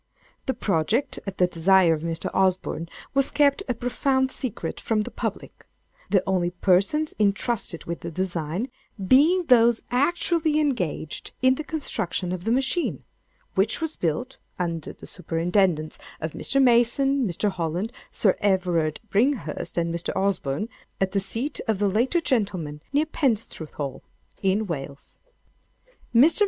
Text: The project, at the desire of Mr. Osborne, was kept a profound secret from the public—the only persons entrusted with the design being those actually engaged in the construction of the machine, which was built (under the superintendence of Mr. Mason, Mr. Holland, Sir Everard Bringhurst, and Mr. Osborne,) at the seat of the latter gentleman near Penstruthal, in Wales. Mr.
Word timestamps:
The 0.47 0.55
project, 0.55 1.19
at 1.27 1.37
the 1.37 1.45
desire 1.45 1.93
of 1.93 2.01
Mr. 2.01 2.31
Osborne, 2.33 2.89
was 3.13 3.29
kept 3.29 3.61
a 3.69 3.75
profound 3.75 4.31
secret 4.31 4.79
from 4.79 5.01
the 5.01 5.11
public—the 5.11 6.23
only 6.25 6.49
persons 6.49 7.13
entrusted 7.19 7.85
with 7.85 7.99
the 7.99 8.09
design 8.09 8.71
being 9.07 9.45
those 9.45 9.83
actually 9.91 10.59
engaged 10.59 11.33
in 11.43 11.53
the 11.53 11.63
construction 11.63 12.31
of 12.31 12.45
the 12.45 12.51
machine, 12.51 13.03
which 13.53 13.79
was 13.79 13.95
built 13.95 14.39
(under 14.57 14.91
the 14.91 15.05
superintendence 15.05 15.99
of 16.19 16.31
Mr. 16.31 16.59
Mason, 16.59 17.27
Mr. 17.27 17.51
Holland, 17.51 17.91
Sir 18.09 18.35
Everard 18.39 18.99
Bringhurst, 19.07 19.77
and 19.77 19.93
Mr. 19.93 20.15
Osborne,) 20.15 20.67
at 20.99 21.11
the 21.11 21.19
seat 21.19 21.61
of 21.67 21.77
the 21.77 21.87
latter 21.87 22.21
gentleman 22.21 22.81
near 22.91 23.05
Penstruthal, 23.05 24.01
in 24.41 24.65
Wales. 24.65 25.19
Mr. 26.15 26.39